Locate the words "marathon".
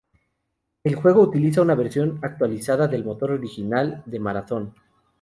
4.19-4.73